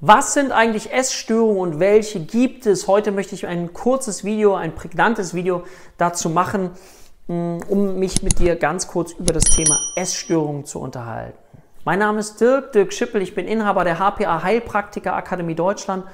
[0.00, 2.86] Was sind eigentlich Essstörungen und welche gibt es?
[2.86, 5.64] Heute möchte ich ein kurzes Video, ein prägnantes Video
[5.96, 6.72] dazu machen,
[7.28, 11.38] mm, um mich mit dir ganz kurz über das Thema Essstörungen zu unterhalten.
[11.86, 16.04] Mein Name ist Dirk, Dirk Schippel, ich bin Inhaber der HPA Heilpraktiker Akademie Deutschland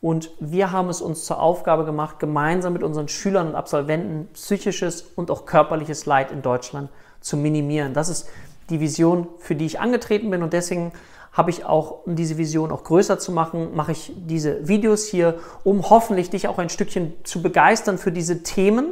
[0.00, 5.02] und wir haben es uns zur Aufgabe gemacht, gemeinsam mit unseren Schülern und Absolventen psychisches
[5.16, 6.90] und auch körperliches Leid in Deutschland
[7.20, 7.92] zu minimieren.
[7.92, 8.28] Das ist
[8.70, 10.92] die Vision, für die ich angetreten bin und deswegen
[11.36, 15.38] habe ich auch, um diese Vision auch größer zu machen, mache ich diese Videos hier,
[15.64, 18.88] um hoffentlich dich auch ein Stückchen zu begeistern für diese Themen.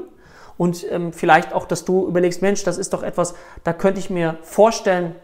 [0.59, 4.11] Und ähm, vielleicht auch, dass du überlegst, Mensch, das ist doch etwas, da könnte ich
[4.11, 5.17] mir vorstellen,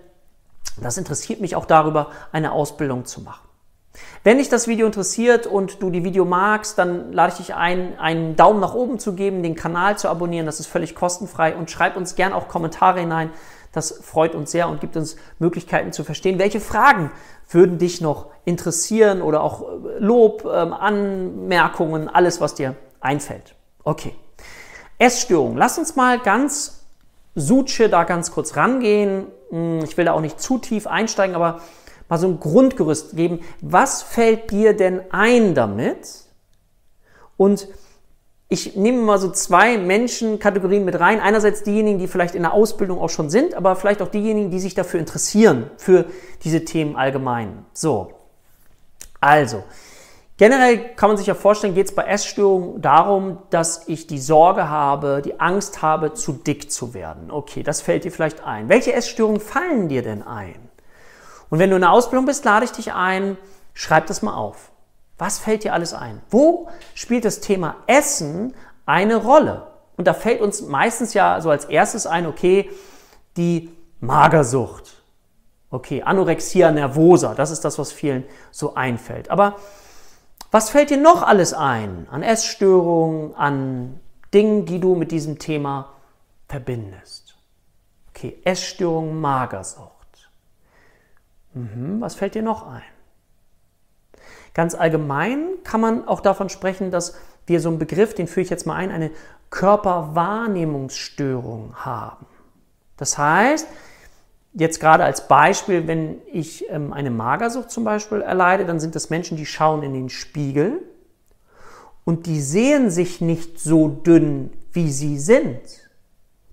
[0.83, 3.47] das interessiert mich auch darüber, eine Ausbildung zu machen.
[4.25, 7.99] Wenn dich das Video interessiert und du die Video magst, dann lade ich dich ein,
[7.99, 11.55] einen Daumen nach oben zu geben, den Kanal zu abonnieren, das ist völlig kostenfrei.
[11.55, 13.31] Und schreib uns gern auch Kommentare hinein,
[13.73, 17.11] das freut uns sehr und gibt uns Möglichkeiten zu verstehen, welche Fragen
[17.49, 23.55] würden dich noch interessieren oder auch äh, Lob, ähm, Anmerkungen, alles, was dir einfällt.
[23.85, 24.15] Okay.
[24.99, 25.57] Essstörung.
[25.57, 26.85] Lass uns mal ganz
[27.35, 29.27] Suche da ganz kurz rangehen.
[29.51, 31.61] Hm, ich will da auch nicht zu tief einsteigen, aber
[32.09, 33.41] mal so ein Grundgerüst geben.
[33.61, 36.09] Was fällt dir denn ein damit?
[37.37, 37.69] Und
[38.53, 41.21] ich nehme mal so zwei Menschenkategorien mit rein.
[41.21, 44.59] Einerseits diejenigen, die vielleicht in der Ausbildung auch schon sind, aber vielleicht auch diejenigen, die
[44.59, 46.07] sich dafür interessieren, für
[46.43, 47.65] diese Themen allgemein.
[47.73, 48.13] So.
[49.21, 49.63] Also.
[50.37, 54.69] Generell kann man sich ja vorstellen, geht es bei Essstörungen darum, dass ich die Sorge
[54.69, 57.31] habe, die Angst habe, zu dick zu werden.
[57.31, 58.69] Okay, das fällt dir vielleicht ein.
[58.69, 60.57] Welche Essstörungen fallen dir denn ein?
[61.51, 63.37] Und wenn du in der Ausbildung bist, lade ich dich ein,
[63.75, 64.73] schreib das mal auf.
[65.21, 66.23] Was fällt dir alles ein?
[66.31, 68.55] Wo spielt das Thema Essen
[68.87, 69.67] eine Rolle?
[69.99, 72.71] Und da fällt uns meistens ja so als erstes ein, okay,
[73.37, 73.69] die
[74.01, 75.03] Magersucht.
[75.69, 79.31] Okay, Anorexia nervosa, das ist das, was vielen so einfällt.
[79.31, 79.57] Aber
[80.51, 84.01] was fällt dir noch alles ein an Essstörungen, an
[84.33, 85.93] Dingen, die du mit diesem Thema
[86.49, 87.37] verbindest?
[88.09, 90.31] Okay, Essstörung, Magersucht.
[91.53, 93.00] Mhm, was fällt dir noch ein?
[94.55, 97.15] Ganz allgemein kann man auch davon sprechen, dass
[97.47, 99.11] wir so einen Begriff, den führe ich jetzt mal ein, eine
[99.51, 102.27] Körperwahrnehmungsstörung haben.
[102.97, 103.69] Das heißt,
[104.55, 109.11] jetzt gerade als Beispiel, wenn ich ähm, eine Magersucht zum Beispiel erleide, dann sind das
[109.11, 110.83] Menschen, die schauen in den Spiegel
[112.05, 115.61] und die sehen sich nicht so dünn, wie sie sind.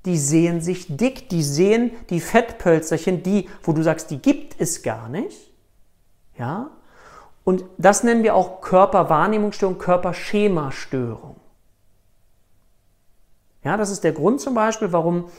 [0.06, 4.84] Die sehen sich dick, die sehen die Fettpölzerchen, die, wo du sagst, die gibt es
[4.84, 5.52] gar nicht.
[6.38, 6.72] Ja?
[7.48, 11.38] Und das nennen wir auch Körperwahrnehmungsstörung, Körperschemastörung.
[13.64, 15.30] Ja, das ist der Grund zum Beispiel, warum,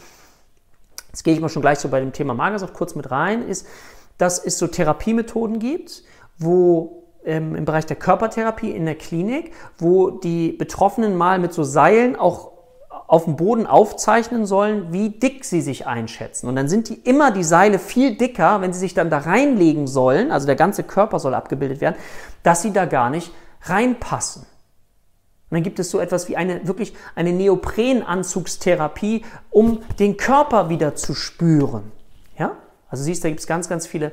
[1.09, 3.67] jetzt gehe ich mal schon gleich so bei dem Thema Magersucht kurz mit rein, ist,
[4.17, 6.03] dass es so Therapiemethoden gibt,
[6.39, 11.63] wo ähm, im Bereich der Körpertherapie in der Klinik, wo die Betroffenen mal mit so
[11.63, 12.53] Seilen auch
[13.09, 16.47] auf dem Boden aufzeichnen sollen, wie dick sie sich einschätzen.
[16.47, 19.87] Und dann sind die immer die Seile viel dicker, wenn sie sich dann da reinlegen
[19.87, 21.97] sollen, also der ganze Körper soll abgebildet werden,
[22.43, 23.33] dass sie da gar nicht
[23.63, 24.43] reinpassen.
[24.43, 30.95] Und dann gibt es so etwas wie eine wirklich eine Neoprenanzugstherapie, um den Körper wieder
[30.95, 31.91] zu spüren.
[32.39, 32.57] Ja?
[32.91, 34.13] Also siehst, da gibt es ganz, ganz viele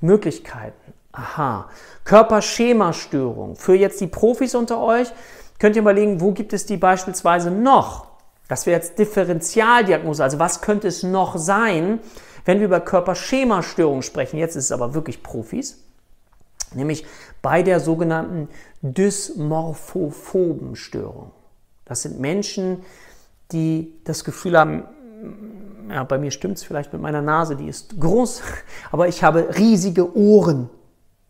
[0.00, 0.94] Möglichkeiten.
[1.12, 1.68] Aha.
[2.04, 3.56] Körperschemastörung.
[3.56, 5.12] Für jetzt die Profis unter euch
[5.58, 8.11] könnt ihr überlegen, wo gibt es die beispielsweise noch?
[8.48, 10.22] Das wäre jetzt Differentialdiagnose.
[10.22, 12.00] Also was könnte es noch sein,
[12.44, 14.36] wenn wir über Körperschemastörungen sprechen?
[14.38, 15.78] Jetzt ist es aber wirklich Profis.
[16.74, 17.06] Nämlich
[17.40, 18.50] bei der sogenannten
[18.82, 21.30] Dysmorphophobenstörung.
[21.84, 22.82] Das sind Menschen,
[23.52, 24.84] die das Gefühl haben,
[25.90, 28.42] ja, bei mir stimmt es vielleicht mit meiner Nase, die ist groß,
[28.90, 30.70] aber ich habe riesige Ohren.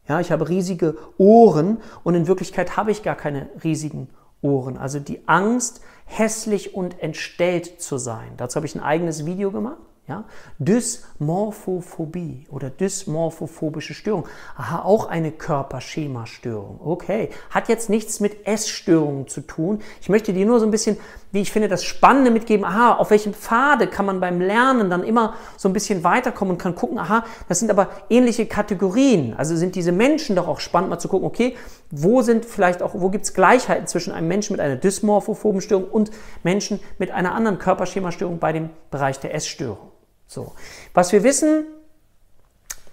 [0.09, 4.09] Ja, ich habe riesige Ohren und in Wirklichkeit habe ich gar keine riesigen
[4.41, 4.77] Ohren.
[4.77, 8.33] Also die Angst, hässlich und entstellt zu sein.
[8.37, 9.79] Dazu habe ich ein eigenes Video gemacht.
[10.09, 10.25] Ja?
[10.59, 14.27] Dysmorphophobie oder dysmorphophobische Störung.
[14.57, 16.81] Aha, auch eine Körperschemastörung.
[16.85, 19.81] Okay, hat jetzt nichts mit Essstörungen zu tun.
[20.01, 20.97] Ich möchte dir nur so ein bisschen,
[21.33, 22.65] wie ich finde, das Spannende mitgeben.
[22.65, 26.59] Aha, auf welchem Pfade kann man beim Lernen dann immer so ein bisschen weiterkommen und
[26.59, 29.35] kann gucken, aha, das sind aber ähnliche Kategorien.
[29.37, 31.57] Also sind diese Menschen doch auch spannend, mal zu gucken, okay,
[31.91, 35.89] wo sind vielleicht auch, wo gibt es Gleichheiten zwischen einem Menschen mit einer dysmorphophoben Störung
[35.89, 36.11] und
[36.43, 39.91] Menschen mit einer anderen Körperschemastörung bei dem Bereich der Essstörung.
[40.27, 40.53] So.
[40.93, 41.65] Was wir wissen,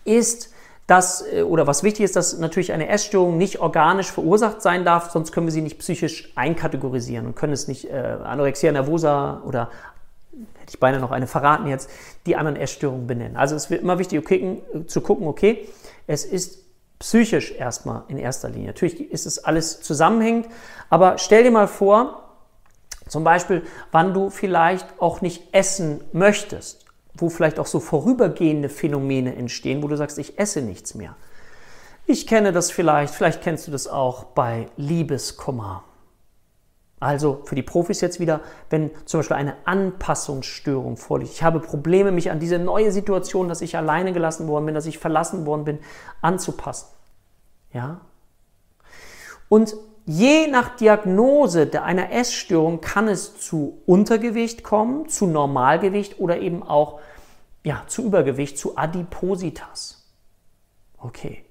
[0.05, 0.53] ist,
[0.89, 5.11] dass, äh, oder was wichtig ist, dass natürlich eine Essstörung nicht organisch verursacht sein darf,
[5.11, 9.69] sonst können wir sie nicht psychisch einkategorisieren und können es nicht äh, Anorexia nervosa oder
[10.31, 11.89] hätte ich beinahe noch eine verraten jetzt,
[12.25, 13.37] die anderen Essstörungen benennen.
[13.37, 15.67] Also es wird immer wichtig okay, zu gucken, okay,
[16.07, 16.59] es ist
[16.97, 18.67] psychisch erstmal in erster Linie.
[18.67, 20.47] Natürlich ist es alles zusammenhängend,
[20.89, 22.23] aber stell dir mal vor,
[23.07, 26.85] zum Beispiel, wann du vielleicht auch nicht essen möchtest,
[27.21, 31.15] wo vielleicht auch so vorübergehende Phänomene entstehen, wo du sagst, ich esse nichts mehr.
[32.05, 35.83] Ich kenne das vielleicht, vielleicht kennst du das auch bei Liebeskummer.
[36.99, 41.31] Also für die Profis jetzt wieder, wenn zum Beispiel eine Anpassungsstörung vorliegt.
[41.31, 44.85] Ich habe Probleme, mich an diese neue Situation, dass ich alleine gelassen worden bin, dass
[44.85, 45.79] ich verlassen worden bin,
[46.21, 46.87] anzupassen.
[47.71, 48.01] Ja?
[49.47, 56.63] Und je nach Diagnose einer Essstörung kann es zu Untergewicht kommen, zu Normalgewicht oder eben
[56.63, 56.99] auch
[57.63, 60.09] ja, zu Übergewicht, zu Adipositas.
[60.97, 61.45] Okay.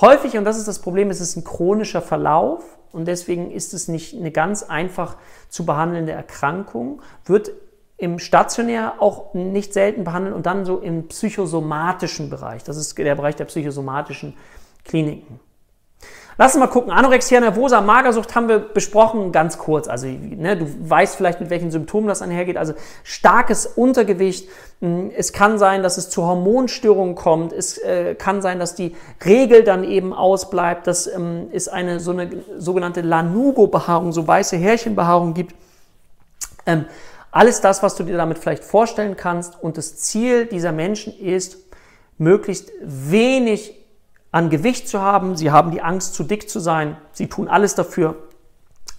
[0.00, 3.88] Häufig, und das ist das Problem, ist es ein chronischer Verlauf und deswegen ist es
[3.88, 5.16] nicht eine ganz einfach
[5.48, 7.52] zu behandelnde Erkrankung, wird
[7.96, 12.64] im Stationär auch nicht selten behandelt und dann so im psychosomatischen Bereich.
[12.64, 14.34] Das ist der Bereich der psychosomatischen
[14.84, 15.38] Kliniken.
[16.38, 16.90] Lass uns mal gucken.
[16.90, 19.88] Anorexia nervosa, Magersucht haben wir besprochen, ganz kurz.
[19.88, 22.56] Also ne, du weißt vielleicht, mit welchen Symptomen das einhergeht.
[22.56, 22.74] Also
[23.04, 24.48] starkes Untergewicht.
[24.80, 27.52] Hm, es kann sein, dass es zu Hormonstörungen kommt.
[27.52, 30.86] Es äh, kann sein, dass die Regel dann eben ausbleibt.
[30.86, 35.54] Dass ähm, es eine so eine sogenannte Lanugo-Behaarung, so weiße Härchenbehaarung gibt.
[36.64, 36.86] Ähm,
[37.30, 39.62] alles das, was du dir damit vielleicht vorstellen kannst.
[39.62, 41.58] Und das Ziel dieser Menschen ist,
[42.18, 43.81] möglichst wenig
[44.32, 45.36] an Gewicht zu haben.
[45.36, 46.96] Sie haben die Angst, zu dick zu sein.
[47.12, 48.16] Sie tun alles dafür,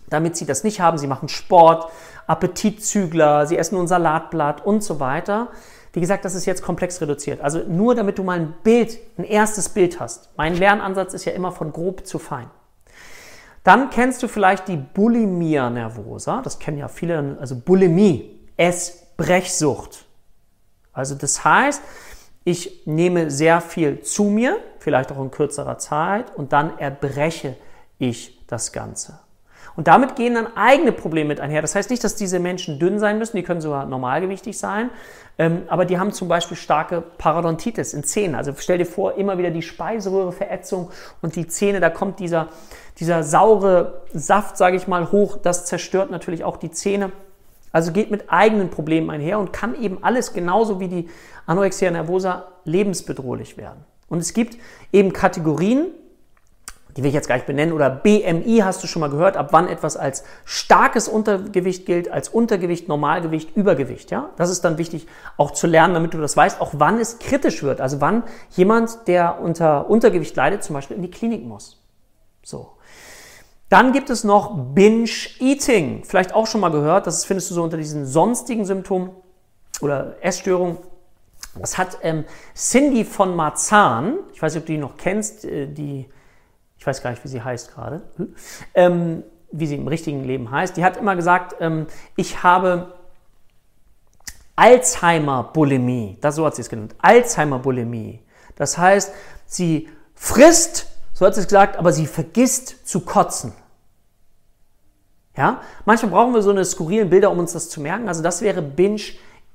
[0.10, 0.98] damit sie das nicht haben.
[0.98, 1.92] Sie machen Sport,
[2.28, 5.50] Appetitzügler, sie essen nur ein Salatblatt und so weiter.
[5.92, 7.42] Wie gesagt, das ist jetzt komplex reduziert.
[7.42, 10.30] Also nur damit du mal ein Bild, ein erstes Bild hast.
[10.38, 12.50] Mein Lernansatz ist ja immer von grob zu fein.
[13.64, 16.42] Dann kennst du vielleicht die Bulimia nervosa.
[16.42, 20.06] Das kennen ja viele, also Bulimie, Essbrechsucht.
[20.92, 21.82] Also das heißt,
[22.44, 27.56] ich nehme sehr viel zu mir, vielleicht auch in kürzerer Zeit, und dann erbreche
[28.00, 29.20] ich das Ganze.
[29.76, 31.62] Und damit gehen dann eigene Probleme mit einher.
[31.62, 34.92] Das heißt nicht, dass diese Menschen dünn sein müssen, die können sogar normalgewichtig sein,
[35.40, 38.36] ähm, aber die haben zum Beispiel starke Parodontitis in Zähnen.
[38.36, 40.92] Also stell dir vor, immer wieder die Speiseröhreverätzung
[41.22, 42.50] und die Zähne, da kommt dieser,
[43.00, 45.38] dieser saure Saft, sage ich mal, hoch.
[45.42, 47.12] Das zerstört natürlich auch die Zähne.
[47.72, 51.10] Also geht mit eigenen Problemen einher und kann eben alles genauso wie die
[51.46, 53.86] Anorexia nervosa lebensbedrohlich werden.
[54.08, 54.58] Und es gibt
[54.92, 55.88] eben Kategorien,
[56.96, 59.50] die will ich jetzt gar nicht benennen, oder BMI hast du schon mal gehört, ab
[59.52, 64.12] wann etwas als starkes Untergewicht gilt, als Untergewicht, Normalgewicht, Übergewicht.
[64.12, 64.30] Ja?
[64.38, 65.08] Das ist dann wichtig
[65.38, 67.82] auch zu lernen, damit du das weißt, auch wann es kritisch wird.
[67.82, 71.82] Also wann jemand, der unter Untergewicht leidet, zum Beispiel in die Klinik muss.
[72.44, 72.74] So.
[73.70, 75.10] Dann gibt es noch Binge
[75.40, 76.04] Eating.
[76.04, 79.10] Vielleicht auch schon mal gehört, das findest du so unter diesen sonstigen Symptomen
[79.82, 80.78] oder Essstörungen.
[81.56, 85.68] Das hat ähm, Cindy von Marzahn, ich weiß nicht, ob du die noch kennst, äh,
[85.68, 86.10] die,
[86.78, 88.02] ich weiß gar nicht, wie sie heißt gerade,
[88.74, 91.86] ähm, wie sie im richtigen Leben heißt, die hat immer gesagt, ähm,
[92.16, 92.96] ich habe
[94.56, 98.20] Alzheimer-Bulimie, das so hat sie es genannt, Alzheimer-Bulimie.
[98.56, 99.14] Das heißt,
[99.46, 103.54] sie frisst, so hat sie es gesagt, aber sie vergisst zu kotzen.
[105.36, 105.62] Ja?
[105.86, 108.08] Manchmal brauchen wir so eine skurrilen Bilder, um uns das zu merken.
[108.08, 109.02] Also das wäre Binge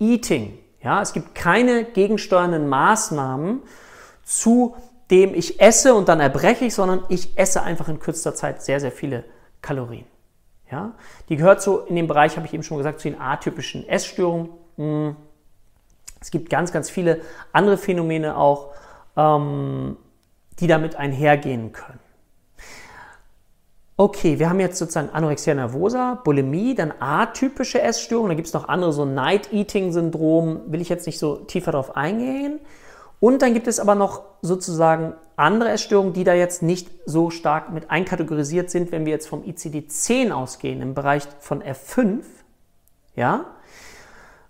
[0.00, 0.58] Eating.
[0.82, 1.02] Ja?
[1.02, 3.62] Es gibt keine gegensteuernden Maßnahmen
[4.28, 4.76] zu
[5.10, 8.78] dem ich esse und dann erbreche ich, sondern ich esse einfach in kürzester Zeit sehr,
[8.78, 9.24] sehr viele
[9.62, 10.04] Kalorien.
[10.70, 10.92] Ja?
[11.30, 14.50] Die gehört so in dem Bereich, habe ich eben schon gesagt, zu den atypischen Essstörungen.
[14.76, 15.16] Hm.
[16.20, 18.74] Es gibt ganz, ganz viele andere Phänomene auch,
[19.16, 19.96] ähm,
[20.60, 22.00] die damit einhergehen können.
[24.00, 28.68] Okay, wir haben jetzt sozusagen Anorexia nervosa, Bulimie, dann atypische Essstörungen, da gibt es noch
[28.68, 32.60] andere, so Night-Eating-Syndrom, will ich jetzt nicht so tiefer darauf eingehen.
[33.18, 37.72] Und dann gibt es aber noch sozusagen andere Essstörungen, die da jetzt nicht so stark
[37.72, 42.20] mit einkategorisiert sind, wenn wir jetzt vom ICD-10 ausgehen, im Bereich von F5,
[43.16, 43.46] ja,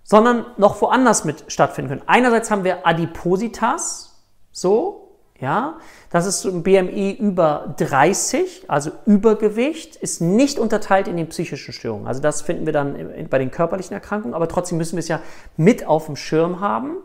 [0.04, 2.02] sondern noch woanders mit stattfinden können.
[2.06, 4.14] Einerseits haben wir Adipositas,
[4.52, 5.07] so,
[5.40, 5.78] ja,
[6.10, 12.08] das ist ein BMI über 30, also Übergewicht, ist nicht unterteilt in den psychischen Störungen.
[12.08, 12.96] Also das finden wir dann
[13.30, 15.20] bei den körperlichen Erkrankungen, aber trotzdem müssen wir es ja
[15.56, 16.96] mit auf dem Schirm haben.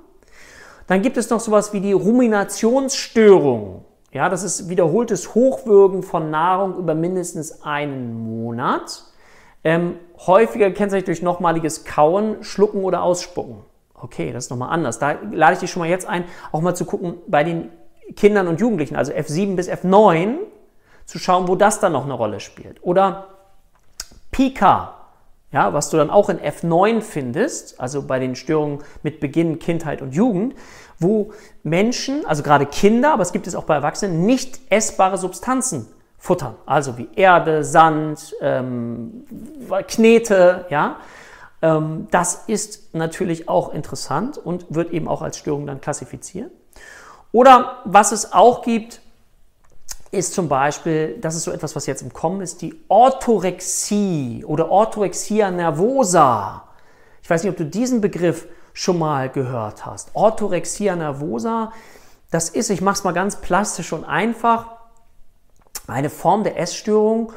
[0.87, 3.85] Dann gibt es noch sowas wie die Ruminationsstörung.
[4.11, 9.03] Ja, das ist wiederholtes Hochwürgen von Nahrung über mindestens einen Monat.
[9.63, 13.57] Ähm, häufiger kennzeichnet durch nochmaliges Kauen, Schlucken oder Ausspucken.
[13.93, 14.99] Okay, das ist nochmal anders.
[14.99, 17.69] Da lade ich dich schon mal jetzt ein, auch mal zu gucken bei den
[18.15, 20.37] Kindern und Jugendlichen, also F7 bis F9,
[21.05, 22.83] zu schauen, wo das dann noch eine Rolle spielt.
[22.83, 23.27] Oder
[24.31, 24.95] Pika,
[25.51, 30.01] ja, was du dann auch in F9 findest, also bei den Störungen mit Beginn Kindheit
[30.01, 30.55] und Jugend,
[30.97, 35.87] wo Menschen, also gerade Kinder, aber es gibt es auch bei Erwachsenen, nicht essbare Substanzen
[36.17, 36.55] futtern.
[36.65, 39.25] Also wie Erde, Sand, ähm,
[39.87, 40.97] Knete, ja.
[41.61, 46.51] Ähm, das ist natürlich auch interessant und wird eben auch als Störung dann klassifiziert.
[47.33, 49.01] Oder was es auch gibt,
[50.11, 54.69] ist zum Beispiel, das ist so etwas, was jetzt im Kommen ist, die Orthorexie oder
[54.69, 56.63] Orthorexia nervosa.
[57.23, 60.11] Ich weiß nicht, ob du diesen Begriff schon mal gehört hast.
[60.13, 61.73] Orthorexia nervosa,
[62.29, 64.67] das ist, ich mache es mal ganz plastisch und einfach,
[65.87, 67.33] eine Form der Essstörung.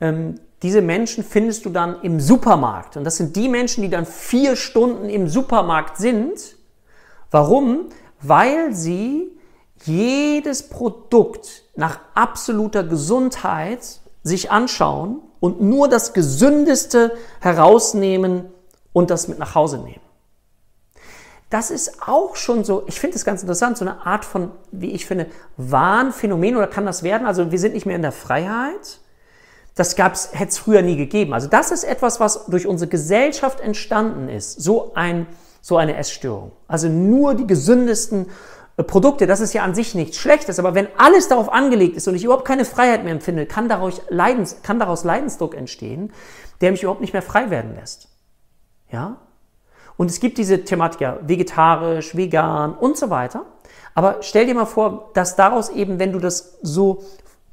[0.00, 2.96] Ähm, diese Menschen findest du dann im Supermarkt.
[2.96, 6.56] Und das sind die Menschen, die dann vier Stunden im Supermarkt sind.
[7.30, 7.86] Warum?
[8.22, 9.36] Weil sie
[9.84, 18.44] jedes Produkt nach absoluter Gesundheit sich anschauen und nur das Gesündeste herausnehmen
[18.92, 20.00] und das mit nach Hause nehmen.
[21.50, 24.92] Das ist auch schon so, ich finde es ganz interessant, so eine Art von, wie
[24.92, 25.26] ich finde,
[25.58, 27.26] Wahnphänomen oder kann das werden?
[27.26, 29.00] Also wir sind nicht mehr in der Freiheit.
[29.74, 31.34] Das hätte es früher nie gegeben.
[31.34, 34.62] Also das ist etwas, was durch unsere Gesellschaft entstanden ist.
[34.62, 35.26] So, ein,
[35.62, 36.52] so eine Essstörung.
[36.68, 38.26] Also nur die gesündesten
[38.76, 42.06] äh, Produkte, das ist ja an sich nichts Schlechtes, aber wenn alles darauf angelegt ist
[42.08, 46.12] und ich überhaupt keine Freiheit mehr empfinde, kann daraus, Leidens, kann daraus Leidensdruck entstehen,
[46.60, 48.08] der mich überhaupt nicht mehr frei werden lässt.
[48.90, 49.16] Ja?
[49.96, 53.46] Und es gibt diese Thematik ja vegetarisch, vegan und so weiter.
[53.94, 57.04] Aber stell dir mal vor, dass daraus eben, wenn du das so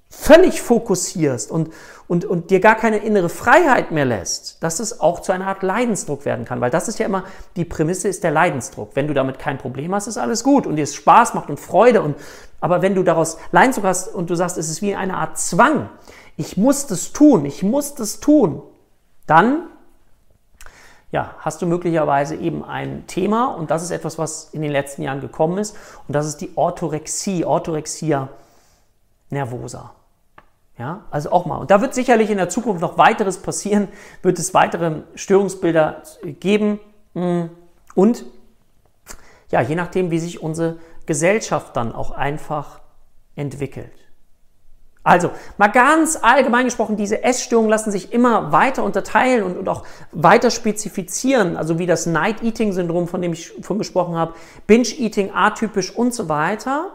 [0.10, 1.72] völlig fokussierst und,
[2.10, 5.62] und, und dir gar keine innere Freiheit mehr lässt, dass es auch zu einer Art
[5.62, 6.60] Leidensdruck werden kann.
[6.60, 7.24] Weil das ist ja immer,
[7.56, 8.96] die Prämisse ist der Leidensdruck.
[8.96, 11.60] Wenn du damit kein Problem hast, ist alles gut und dir es Spaß macht und
[11.60, 12.02] Freude.
[12.02, 12.18] Und,
[12.62, 15.88] aber wenn du daraus Leidensdruck hast und du sagst, es ist wie eine Art Zwang,
[16.36, 18.64] ich muss das tun, ich muss das tun,
[19.28, 19.68] dann
[21.12, 25.04] ja, hast du möglicherweise eben ein Thema und das ist etwas, was in den letzten
[25.04, 25.76] Jahren gekommen ist
[26.08, 28.30] und das ist die Orthorexie, Orthorexia
[29.30, 29.92] nervosa.
[30.80, 31.58] Ja, also auch mal.
[31.58, 33.90] Und da wird sicherlich in der Zukunft noch weiteres passieren,
[34.22, 36.04] wird es weitere Störungsbilder
[36.40, 36.80] geben.
[37.14, 37.48] Mm.
[37.96, 38.24] Und
[39.52, 42.80] ja, je nachdem, wie sich unsere Gesellschaft dann auch einfach
[43.36, 43.92] entwickelt.
[45.04, 49.84] Also, mal ganz allgemein gesprochen, diese Essstörungen lassen sich immer weiter unterteilen und, und auch
[50.14, 54.34] weiter spezifizieren, also wie das Night-Eating-Syndrom, von dem ich von gesprochen habe,
[54.68, 56.92] Binge-Eating, atypisch und so weiter.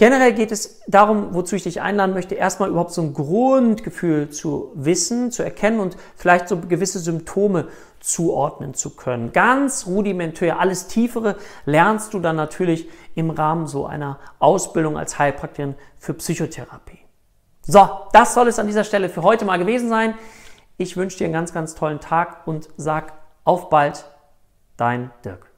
[0.00, 4.72] Generell geht es darum, wozu ich dich einladen möchte, erstmal überhaupt so ein Grundgefühl zu
[4.74, 9.30] wissen, zu erkennen und vielleicht so gewisse Symptome zuordnen zu können.
[9.32, 10.58] Ganz rudimentär.
[10.58, 17.00] Alles Tiefere lernst du dann natürlich im Rahmen so einer Ausbildung als Heilpraktikerin für Psychotherapie.
[17.60, 20.14] So, das soll es an dieser Stelle für heute mal gewesen sein.
[20.78, 23.12] Ich wünsche dir einen ganz, ganz tollen Tag und sag
[23.44, 24.06] auf bald,
[24.78, 25.49] dein Dirk.